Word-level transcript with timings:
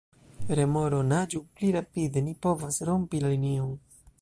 Remoro: 0.59 1.01
"Naĝu 1.09 1.41
pli 1.59 1.69
rapide! 1.75 2.25
Ni 2.31 2.33
povas 2.47 2.81
rompi 2.91 3.21
la 3.27 3.35
linion!" 3.37 3.71